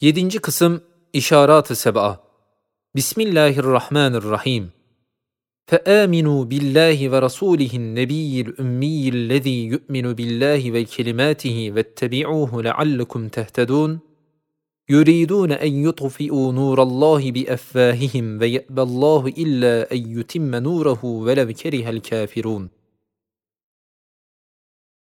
[0.00, 0.82] Yedinci kısım
[1.12, 2.20] İşarat-ı Seb'a
[2.96, 4.72] Bismillahirrahmanirrahim
[5.70, 14.00] فآمنوا بالله ورسوله النبي الأمي الذي يؤمن بالله وكلماته واتبعوه لعلكم تهتدون
[14.88, 22.70] يريدون أن يطفئوا نور الله بأفواههم ويأبى الله إلا أن يتم نوره ولو كره الكافرون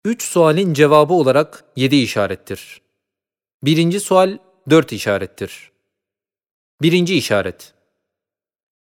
[0.05, 2.81] Üç sualin cevabı olarak yedi işarettir.
[3.63, 4.37] Birinci sual
[4.69, 5.71] dört işarettir.
[6.81, 7.73] Birinci işaret.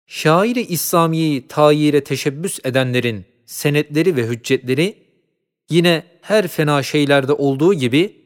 [0.07, 4.97] Şair-i İslamiye'yi tayire teşebbüs edenlerin senetleri ve hüccetleri
[5.69, 8.25] yine her fena şeylerde olduğu gibi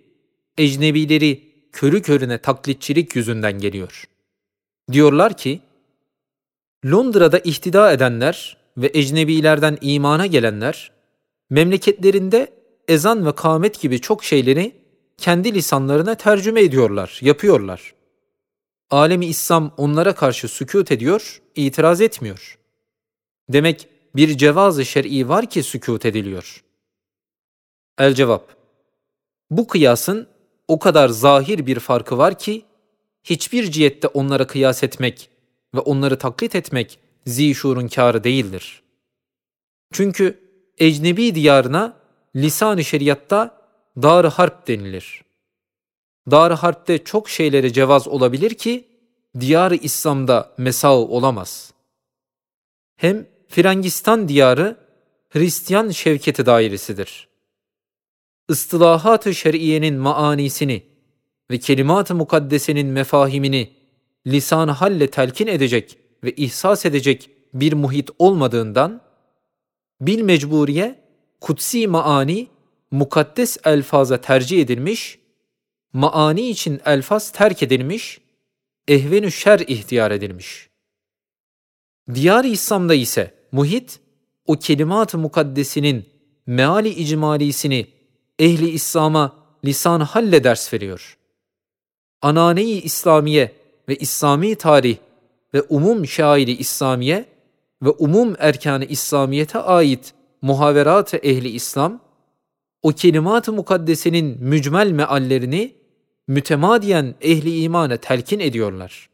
[0.58, 4.04] ecnebileri körü körüne taklitçilik yüzünden geliyor.
[4.92, 5.60] Diyorlar ki,
[6.86, 10.92] Londra'da ihtida edenler ve ecnebilerden imana gelenler,
[11.50, 12.54] memleketlerinde
[12.88, 14.79] ezan ve kâmet gibi çok şeyleri
[15.20, 17.94] kendi lisanlarına tercüme ediyorlar, yapıyorlar.
[18.90, 22.58] Alemi İslam onlara karşı sükut ediyor, itiraz etmiyor.
[23.50, 26.64] Demek bir cevazı şer'i var ki sükut ediliyor.
[27.98, 28.56] El cevap.
[29.50, 30.28] Bu kıyasın
[30.68, 32.66] o kadar zahir bir farkı var ki
[33.24, 35.30] hiçbir cihette onlara kıyas etmek
[35.76, 38.82] ve onları taklit etmek zişurun kârı değildir.
[39.92, 40.40] Çünkü
[40.78, 41.94] ecnebi diyarına
[42.36, 43.59] lisan-ı şeriatta
[43.98, 45.24] dar harp denilir.
[46.32, 48.88] Dar harpte çok şeylere cevaz olabilir ki
[49.40, 51.74] diyarı İslam'da mesao olamaz.
[52.96, 54.78] Hem Frangistan diyarı
[55.30, 57.28] Hristiyan şevketi dairesidir.
[58.50, 60.84] Istilahat-ı şer'iyenin maanisini
[61.52, 63.74] ve kelimat-ı mukaddesenin mefahimini
[64.28, 69.02] lisan halle telkin edecek ve ihsas edecek bir muhit olmadığından
[70.02, 71.00] bil mecburiye
[71.42, 72.48] kutsi maani
[72.92, 75.20] mukaddes elfaza tercih edilmiş,
[75.94, 78.22] maani için elfaz terk edilmiş,
[78.88, 80.70] ehvenü şer ihtiyar edilmiş.
[82.14, 84.00] Diyar-ı İslam'da ise muhit,
[84.46, 86.10] o kelimat-ı mukaddesinin
[86.48, 87.88] meali icmalisini
[88.40, 91.18] ehli İslam'a lisan halle ders veriyor.
[92.22, 93.56] Anane-i İslamiye
[93.90, 94.98] ve İslami tarih
[95.54, 97.26] ve umum şairi İslamiye
[97.82, 102.02] ve umum erkanı İslamiyete ait muhaverat-ı ehli İslam,
[102.84, 105.76] o kelimat-ı mukaddesenin mücmel meallerini
[106.28, 109.10] mütemadiyen ehli imana telkin ediyorlar.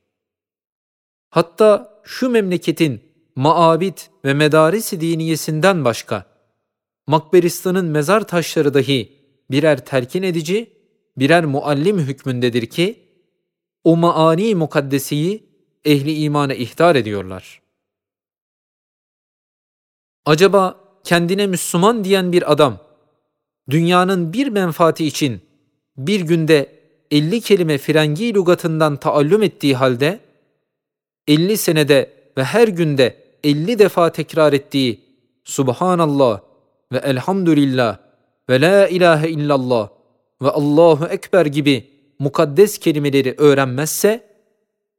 [1.30, 3.02] Hatta şu memleketin
[3.36, 6.26] maabid ve medarisi diniyesinden başka,
[7.08, 9.12] Makberistan'ın mezar taşları dahi
[9.52, 10.72] birer telkin edici,
[11.18, 13.00] birer muallim hükmündedir ki,
[13.84, 15.50] o maani mukaddeseyi
[15.86, 17.62] ehli imana ihtar ediyorlar.
[20.26, 22.85] Acaba kendine Müslüman diyen bir adam,
[23.70, 25.42] dünyanın bir menfaati için
[25.98, 26.76] bir günde
[27.12, 30.20] 50 kelime frengi lügatından taallüm ettiği halde,
[31.28, 35.02] 50 senede ve her günde 50 defa tekrar ettiği
[35.44, 36.42] Subhanallah
[36.92, 37.98] ve Elhamdülillah
[38.50, 39.90] ve La ilahe illallah
[40.42, 41.90] ve Allahu Ekber gibi
[42.20, 44.36] mukaddes kelimeleri öğrenmezse,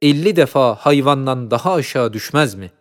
[0.01, 2.71] 50 defa hayvandan daha aşağı düşmez mi?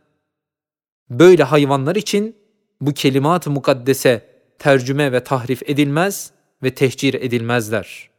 [1.10, 2.36] Böyle hayvanlar için
[2.80, 8.10] bu kelimat-ı mukaddese tercüme ve tahrif edilmez ve tehcir edilmezler.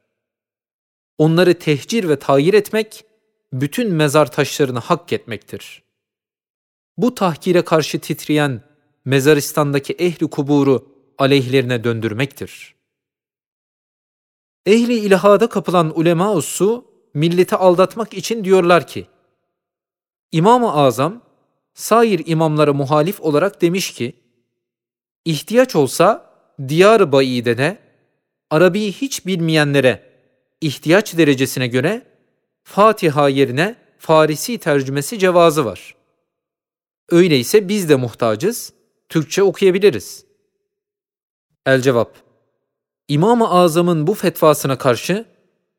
[1.18, 3.06] Onları tehcir ve tayir etmek,
[3.54, 5.84] bütün mezar taşlarını hak etmektir.
[6.98, 8.62] Bu tahkire karşı titreyen
[9.06, 12.76] mezaristandaki ehli kuburu aleyhlerine döndürmektir.
[14.66, 19.08] Ehli ilhada kapılan ulema su milleti aldatmak için diyorlar ki,
[20.32, 21.22] İmam-ı Azam,
[21.74, 24.14] sair imamlara muhalif olarak demiş ki,
[25.26, 26.27] İhtiyaç olsa
[26.68, 27.12] diyar-ı
[28.50, 30.04] Arabi'yi hiç bilmeyenlere
[30.62, 32.02] ihtiyaç derecesine göre
[32.64, 35.96] Fatiha yerine Farisi tercümesi cevazı var.
[37.10, 38.74] Öyleyse biz de muhtacız,
[39.10, 40.26] Türkçe okuyabiliriz.
[41.66, 42.16] El cevap
[43.08, 45.26] İmam-ı Azam'ın bu fetvasına karşı,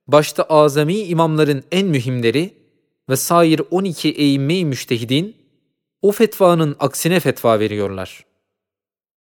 [0.06, 2.54] başta azami imamların en mühimleri
[3.08, 5.36] ve sair 12 eğimme-i müştehidin,
[6.02, 8.27] o fetvanın aksine fetva veriyorlar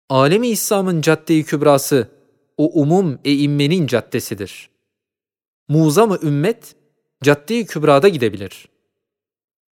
[0.09, 2.09] alemi İslam'ın cadde-i kübrası
[2.57, 4.69] o umum eimmenin caddesidir.
[5.67, 6.75] Muğzam-ı ümmet
[7.23, 8.69] cadde-i kübrada gidebilir.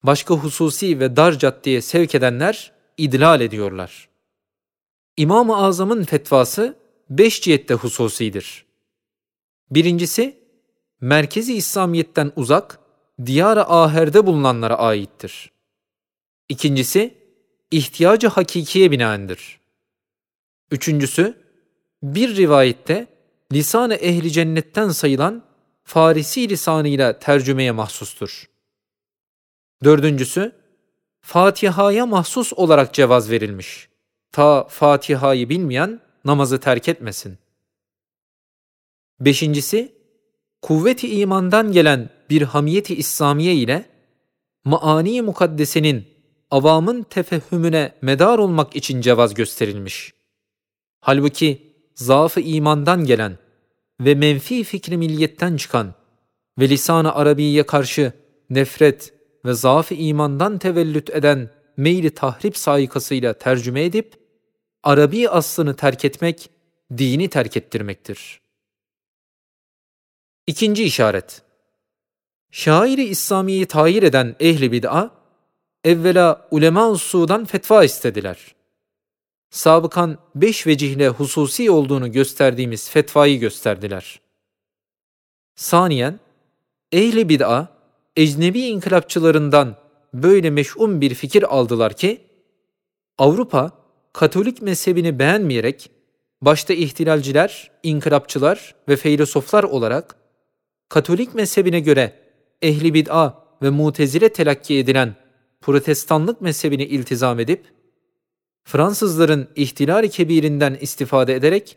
[0.03, 4.09] Başka hususi ve dar caddeye sevk edenler idlal ediyorlar.
[5.17, 6.77] İmam-ı Azam'ın fetvası
[7.11, 8.65] beş cihette hususidir.
[9.71, 10.39] Birincisi,
[11.01, 12.79] merkezi İslamiyet'ten uzak,
[13.27, 15.51] diyar-ı aherde bulunanlara aittir.
[16.49, 17.15] İkincisi,
[17.71, 19.60] ihtiyacı hakikiye binaendir.
[20.71, 21.35] Üçüncüsü,
[22.03, 23.07] bir rivayette
[23.53, 25.51] lisan-ı ehli cennetten sayılan
[25.85, 28.51] Farisi lisanıyla tercümeye mahsustur.
[29.85, 30.53] Dördüncüsü,
[31.21, 33.89] Fatiha'ya mahsus olarak cevaz verilmiş.
[34.33, 37.39] Ta Fatiha'yı bilmeyen namazı terk etmesin.
[39.21, 39.93] Beşincisi,
[40.63, 43.85] kuvveti imandan gelen bir hamiyeti İslamiye ile
[44.65, 46.09] maani mukaddesenin
[46.51, 50.20] avamın tefehümüne medar olmak için cevaz gösterilmiş.
[51.01, 53.39] Halbuki zaafı imandan gelen
[54.01, 55.95] ve menfi fikri milliyetten çıkan
[56.59, 58.13] ve lisan-ı Arabiye karşı
[58.51, 59.15] nefret
[59.45, 64.15] ve zaaf-ı imandan tevellüt eden meyli tahrip saikasıyla tercüme edip,
[64.83, 66.51] Arabi aslını terk etmek,
[66.99, 68.41] dini terk ettirmektir.
[70.47, 71.43] İkinci işaret.
[72.51, 75.11] Şairi İslamiye'yi tayir eden ehli bid'a,
[75.85, 78.55] evvela ulema sudan fetva istediler.
[79.51, 84.21] Sabıkan beş vecihle hususi olduğunu gösterdiğimiz fetvayı gösterdiler.
[85.55, 86.21] Saniyen,
[86.93, 87.69] ehli bid'a,
[88.17, 89.77] ecnebi inkılapçılarından
[90.15, 92.21] böyle meş'um bir fikir aldılar ki,
[93.19, 93.71] Avrupa,
[94.13, 95.91] Katolik mezhebini beğenmeyerek,
[96.43, 100.17] başta ihtilalciler, inkılapçılar ve filozoflar olarak,
[100.89, 102.13] Katolik mezhebine göre
[102.63, 105.17] ehli bid'a ve mutezile telakki edilen
[105.61, 107.80] protestanlık mezhebini iltizam edip,
[108.65, 111.77] Fransızların ihtilal kebirinden istifade ederek,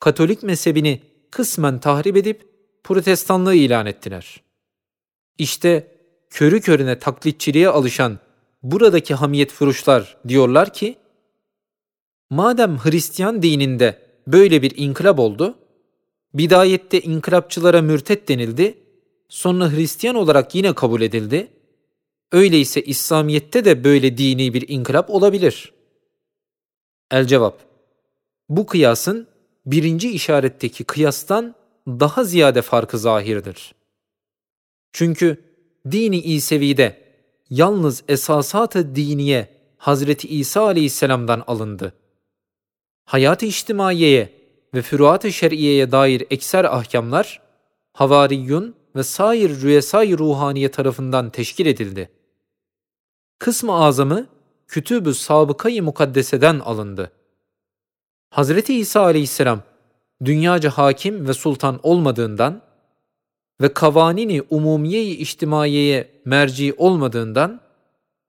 [0.00, 2.48] Katolik mezhebini kısmen tahrip edip
[2.84, 4.42] protestanlığı ilan ettiler.
[5.38, 5.92] İşte
[6.30, 8.18] körü körüne taklitçiliğe alışan
[8.62, 10.96] buradaki hamiyet furuşlar diyorlar ki,
[12.30, 15.58] madem Hristiyan dininde böyle bir inkılap oldu,
[16.34, 18.78] bidayette inkılapçılara mürtet denildi,
[19.28, 21.48] sonra Hristiyan olarak yine kabul edildi,
[22.32, 25.72] öyleyse İslamiyet'te de böyle dini bir inkılap olabilir.
[27.10, 27.60] El cevap,
[28.48, 29.26] bu kıyasın
[29.66, 31.54] birinci işaretteki kıyastan
[31.86, 33.74] daha ziyade farkı zahirdir.
[34.92, 35.44] Çünkü
[35.90, 37.02] dini İsevi'de
[37.50, 41.92] yalnız esasat-ı diniye Hazreti İsa aleyhisselamdan alındı.
[43.04, 44.32] Hayat-ı içtimaiyeye
[44.74, 47.42] ve füruat-ı şer'iyeye dair ekser ahkamlar,
[47.92, 52.10] havariyun ve sair rüyesay ruhaniye tarafından teşkil edildi.
[53.38, 54.26] Kısmı azamı
[54.68, 57.12] kütüb-ü sabıkayı mukaddeseden alındı.
[58.30, 59.62] Hazreti İsa aleyhisselam
[60.24, 62.62] dünyaca hakim ve sultan olmadığından
[63.60, 67.60] ve kavanini umumiye-i içtimaiyeye merci olmadığından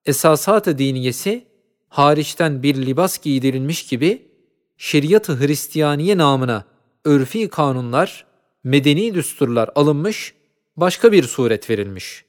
[0.06, 1.45] esasat-ı diniyesi
[1.89, 4.30] hariçten bir libas giydirilmiş gibi
[4.77, 6.65] şeriat-ı Hristiyaniye namına
[7.06, 8.25] örfi kanunlar,
[8.63, 10.33] medeni düsturlar alınmış,
[10.77, 12.25] başka bir suret verilmiş.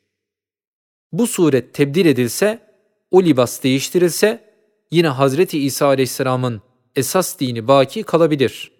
[1.13, 2.70] Bu suret tebdil edilse,
[3.11, 4.55] o libas değiştirilse,
[4.91, 6.63] yine Hazreti İsa Aleyhisselam'ın
[6.97, 8.73] esas dini baki kalabilir.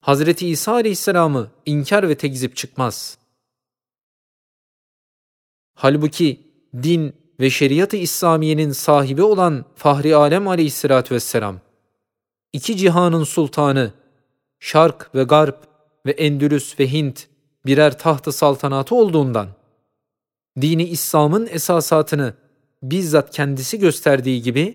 [0.00, 3.18] Hazreti İsa Aleyhisselam'ı inkar ve tekzip çıkmaz.
[5.74, 6.40] Halbuki
[6.82, 11.60] din ve şeriat-ı İslamiye'nin sahibi olan Fahri Alem Aleyhisselatü Vesselam,
[12.52, 13.92] iki cihanın sultanı,
[14.60, 15.68] Şark ve Garp
[16.06, 17.28] ve Endülüs ve Hint
[17.66, 19.48] birer tahtı saltanatı olduğundan,
[20.60, 22.34] dini İslam'ın esasatını
[22.90, 24.74] bizzat kendisi gösterdiği gibi,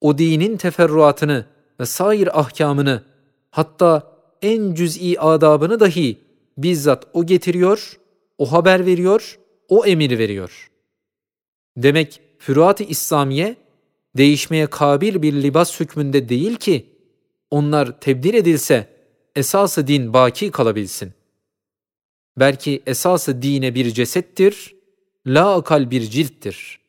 [0.00, 1.46] o dinin teferruatını
[1.80, 3.02] ve sair ahkamını,
[3.50, 6.18] hatta en cüz'i adabını dahi
[6.58, 8.00] bizzat o getiriyor,
[8.38, 9.38] o haber veriyor,
[9.68, 10.70] o emir veriyor.
[11.76, 13.56] Demek füruat-ı İslamiye,
[14.16, 16.86] değişmeye kabil bir libas hükmünde değil ki,
[17.50, 18.88] onlar tebdil edilse,
[19.36, 21.12] esası din baki kalabilsin.
[22.38, 24.74] Belki esası dine bir cesettir,
[25.26, 26.81] la akal bir cilttir.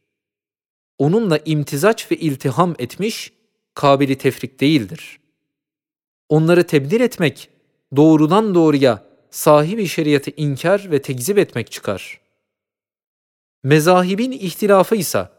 [0.98, 3.34] Onunla imtizaç ve iltiham etmiş,
[3.74, 5.20] kabili tefrik değildir.
[6.30, 7.50] Onları tebdil etmek,
[7.96, 12.20] doğrudan doğruya sahibi şeriatı inkar ve tekzip etmek çıkar.
[13.64, 15.30] Mezahibin ihtilafı ise,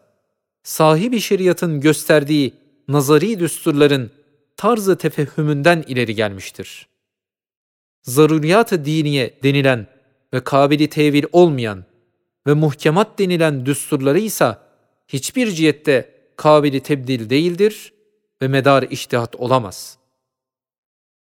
[0.63, 2.55] sahibi şeriatın gösterdiği
[2.89, 4.11] nazari düsturların
[4.57, 6.89] tarzı tefehümünden ileri gelmiştir.
[8.03, 9.87] Zaruriyat-ı diniye denilen
[10.35, 11.85] ve kabili tevil olmayan
[12.47, 14.57] ve muhkemat denilen düsturları ise
[15.09, 17.93] hiçbir cihette kabili tebdil değildir
[18.43, 19.99] ve medar iştihat olamaz.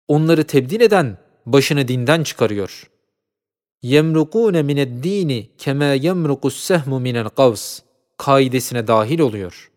[0.07, 2.89] Onları tebdil eden başını dinden çıkarıyor.
[3.81, 7.79] Yemrukune mined dini kema yemrukus sehmu minel kavs
[8.17, 9.71] kaidesine dahil oluyor.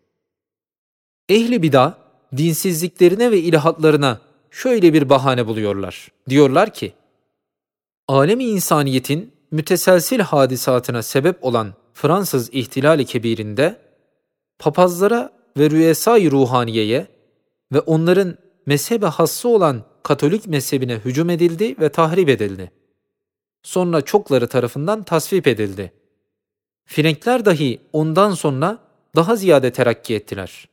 [1.29, 1.97] Ehli bida
[2.37, 6.11] dinsizliklerine ve ilhatlarına şöyle bir bahane buluyorlar.
[6.29, 6.93] Diyorlar ki,
[8.07, 13.86] alemi insaniyetin müteselsil hadisatına sebep olan Fransız ihtilali kebirinde
[14.59, 17.07] papazlara ve rüyesay ruhaniyeye
[17.73, 22.71] ve onların mezhebe hassa olan Katolik mezhebine hücum edildi ve tahrip edildi.
[23.63, 25.91] sonra çokları tarafından tasvip edildi.
[26.85, 28.79] Frenkler dahi ondan sonra
[29.15, 30.69] daha ziyade terakki ettiler.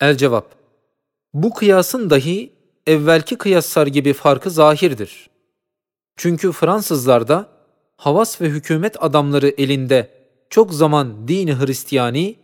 [0.00, 0.54] El cevap
[1.34, 2.52] Bu kıyasın dahi
[2.86, 5.30] evvelki kıyaslar gibi farkı zahirdir.
[6.16, 7.48] Çünkü Fransızlarda
[7.96, 10.19] havas ve hükümet adamları elinde
[10.50, 12.36] çok zaman dini Hristiyani,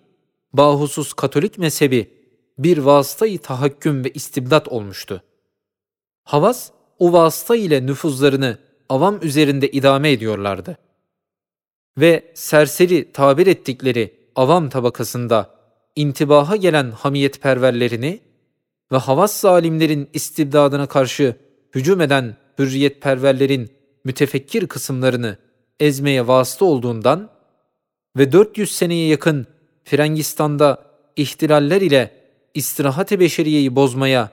[0.53, 2.11] bahusus Katolik mezhebi
[2.59, 5.23] bir vasıtayı tahakküm ve istibdat olmuştu.
[6.25, 8.59] Havas, o vasıta ile nüfuzlarını
[8.89, 10.79] avam üzerinde idame ediyorlardı.
[11.99, 15.51] Ve serseri tabir ettikleri avam tabakasında
[15.97, 18.21] intibaha gelen hamiyetperverlerini
[18.93, 21.37] ve havas zalimlerin istibdadına karşı
[21.75, 23.71] hücum eden hürriyetperverlerin
[24.05, 25.37] mütefekkir kısımlarını
[25.81, 27.36] ezmeye vasıta olduğundan
[28.17, 29.47] ve 400 seneye yakın
[29.85, 30.85] Frangistan'da
[31.17, 32.11] ihtilaller ile
[32.55, 34.31] istirahat-ı beşeriyeyi bozmaya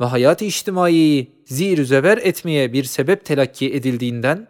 [0.00, 4.48] ve hayat-ı içtimaiyeyi zir zeber etmeye bir sebep telakki edildiğinden,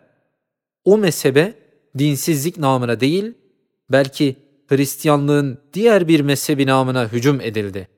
[0.85, 1.55] o mezhebe
[1.99, 3.35] dinsizlik namına değil,
[3.91, 4.37] belki
[4.69, 7.89] Hristiyanlığın diğer bir mezhebi namına hücum edildi.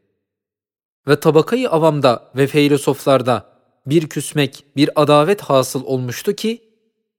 [1.09, 3.47] Ve tabakayı avamda ve filozoflarda
[3.87, 6.62] bir küsmek, bir adavet hasıl olmuştu ki,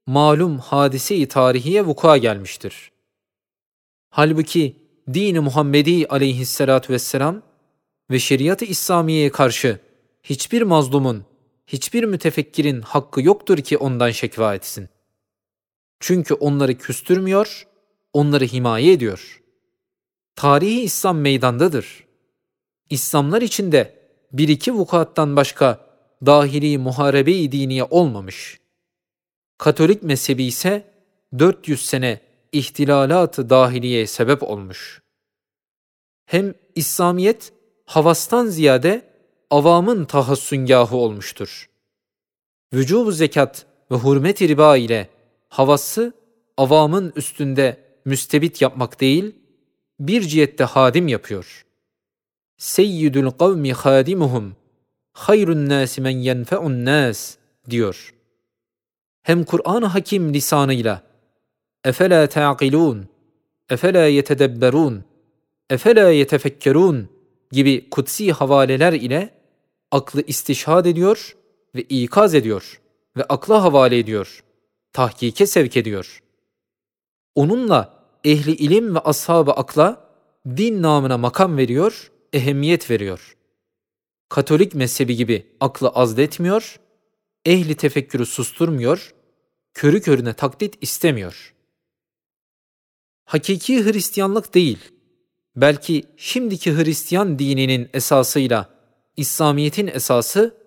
[0.08, 2.93] malum hadise-i tarihiye vuku'a gelmiştir.
[4.16, 4.76] Halbuki
[5.14, 7.42] dini Muhammedi aleyhissalatu vesselam
[8.12, 9.80] ve şeriat-ı İslamiye'ye karşı
[10.24, 11.26] hiçbir mazlumun,
[11.68, 14.90] hiçbir mütefekkirin hakkı yoktur ki ondan şekva etsin.
[16.00, 17.68] Çünkü onları küstürmüyor,
[18.14, 19.42] onları himaye ediyor.
[20.36, 22.04] Tarihi İslam meydandadır.
[22.90, 23.96] İslamlar içinde
[24.32, 25.88] bir iki vukuattan başka
[26.26, 28.60] dahili muharebe-i diniye olmamış.
[29.58, 30.94] Katolik mezhebi ise
[31.40, 35.02] 400 sene ihtilalat-ı dahiliye sebep olmuş.
[36.26, 37.54] Hem İslamiyet
[37.86, 39.10] havastan ziyade
[39.50, 41.70] avamın tahassüngahı olmuştur.
[42.74, 45.10] Vücubu zekat ve hürmet-i riba ile
[45.50, 46.14] havası
[46.58, 49.36] avamın üstünde müstebit yapmak değil,
[50.00, 51.66] bir cihette hadim yapıyor.
[52.58, 54.56] Seyyidül kavmi hadimuhum,
[55.14, 57.36] hayrun nâsi men yenfe'un nâs
[57.70, 58.14] diyor.
[59.22, 61.13] Hem Kur'an-ı Hakim lisanıyla
[61.84, 63.08] efela ta'qilun,
[63.70, 65.04] efela yetedebberun,
[65.70, 67.10] efela yetefekkerun
[67.52, 69.30] gibi kutsi havaleler ile
[69.92, 71.36] aklı istişhad ediyor
[71.76, 72.82] ve ikaz ediyor
[73.18, 74.44] ve akla havale ediyor,
[74.94, 76.24] tahkike sevk ediyor.
[77.36, 80.10] Onunla ehli ilim ve ashabı akla
[80.48, 83.38] din namına makam veriyor, ehemmiyet veriyor.
[84.30, 86.80] Katolik mezhebi gibi aklı azletmiyor,
[87.46, 89.14] ehli tefekkürü susturmuyor,
[89.74, 91.54] körü körüne taklit istemiyor.
[93.26, 94.80] Hakiki Hristiyanlık değil,
[95.56, 98.70] belki şimdiki Hristiyan dininin esasıyla
[99.18, 100.58] İslamiyet'in esası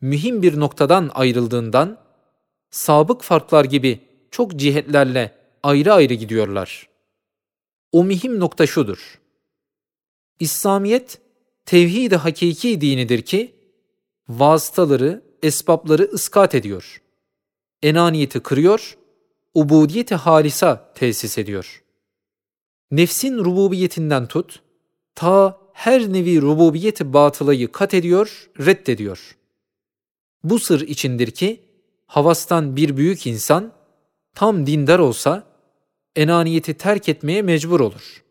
[0.00, 1.98] mühim bir noktadan ayrıldığından
[2.70, 4.00] sabık farklar gibi
[4.30, 6.88] çok cihetlerle ayrı ayrı gidiyorlar.
[7.92, 9.20] O mühim nokta şudur.
[10.40, 11.20] İslamiyet
[11.66, 13.54] tevhid-i hakiki dinidir ki
[14.28, 17.02] vasıtaları, esbabları ıskat ediyor.
[17.82, 18.98] Enaniyeti kırıyor,
[19.54, 21.82] ubudiyeti halisa tesis ediyor.
[22.90, 24.62] Nefsin rububiyetinden tut,
[25.14, 29.36] ta her nevi rububiyeti batılayı kat ediyor, reddediyor.
[30.44, 31.60] Bu sır içindir ki
[32.06, 33.72] havastan bir büyük insan
[34.34, 35.46] tam dindar olsa
[36.16, 38.24] enaniyeti terk etmeye mecbur olur.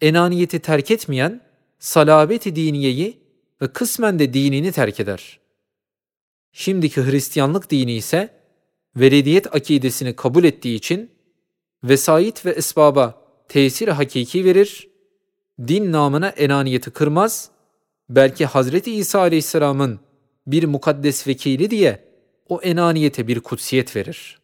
[0.00, 1.40] Enaniyeti terk etmeyen
[1.78, 3.20] salabeti diniyeyi
[3.62, 5.40] ve kısmen de dinini terk eder.
[6.52, 8.34] Şimdiki Hristiyanlık dini ise
[8.96, 11.10] verediyet akidesini kabul ettiği için
[11.84, 14.88] vesait ve esbaba tesir hakiki verir
[15.68, 17.50] din namına enaniyeti kırmaz,
[18.08, 20.00] belki Hazreti İsa Aleyhisselam'ın
[20.46, 22.04] bir mukaddes vekili diye
[22.48, 24.38] o enaniyete bir kutsiyet verir.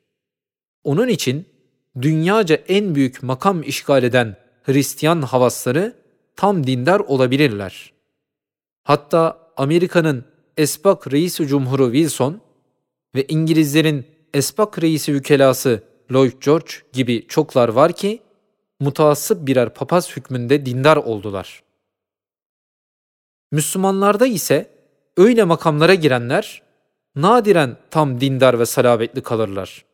[0.84, 1.46] Onun için
[2.02, 5.96] dünyaca en büyük makam işgal eden Hristiyan havasları
[6.36, 7.92] tam dindar olabilirler.
[8.82, 10.24] Hatta Amerika'nın
[10.56, 12.40] Esbak Reisi Cumhuru Wilson
[13.14, 18.22] ve İngilizlerin Esbak Reisi Vükelası Lloyd George gibi çoklar var ki
[18.80, 21.62] mutaassıp birer papaz hükmünde dindar oldular.
[23.52, 24.70] Müslümanlarda ise
[25.16, 26.62] öyle makamlara girenler
[27.16, 29.84] nadiren tam dindar ve salabetli kalırlar.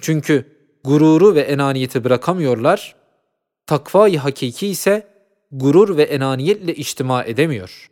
[0.00, 0.44] Çünkü
[0.84, 2.96] gururu ve enaniyeti bırakamıyorlar,
[3.66, 5.08] takvayı hakiki ise
[5.52, 7.90] gurur ve enaniyetle içtima edemiyor.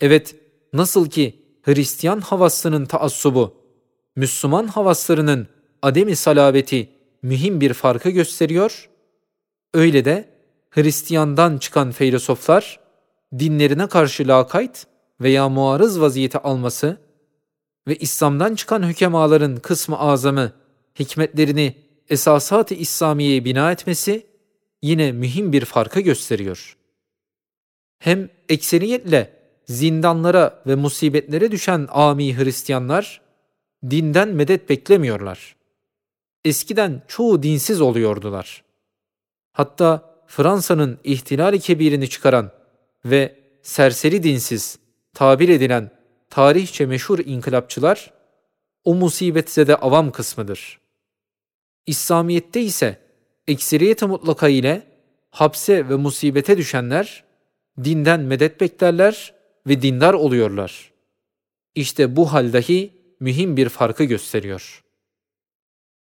[0.00, 0.36] Evet,
[0.72, 3.54] nasıl ki Hristiyan havasının taassubu,
[4.16, 5.48] Müslüman havaslarının
[5.82, 6.88] ademi salabeti
[7.22, 8.90] mühim bir farkı gösteriyor.
[9.74, 10.28] Öyle de
[10.70, 12.80] Hristiyandan çıkan filozoflar
[13.38, 14.86] dinlerine karşı lakayt
[15.20, 16.96] veya muarız vaziyeti alması
[17.88, 20.52] ve İslam'dan çıkan hükemaların kısmı azamı
[20.98, 21.74] hikmetlerini
[22.08, 24.26] esasat-ı İslamiye'ye bina etmesi
[24.82, 26.76] yine mühim bir farkı gösteriyor.
[27.98, 29.32] Hem ekseriyetle
[29.66, 33.20] zindanlara ve musibetlere düşen ami Hristiyanlar
[33.90, 35.56] dinden medet beklemiyorlar.
[36.44, 38.64] Eskiden çoğu dinsiz oluyordular.
[39.52, 42.50] Hatta Fransa'nın ihtilali kebirini çıkaran
[43.04, 44.78] ve serseri dinsiz
[45.14, 45.90] tabir edilen
[46.30, 48.12] tarihçe meşhur inkılapçılar
[48.84, 50.80] o musibetzede avam kısmıdır.
[51.86, 52.98] İslamiyette ise
[53.48, 54.82] ekseriyete mutlaka ile
[55.30, 57.24] hapse ve musibete düşenler
[57.84, 59.34] dinden medet beklerler
[59.66, 60.92] ve dindar oluyorlar.
[61.74, 64.89] İşte bu hal dahi mühim bir farkı gösteriyor.''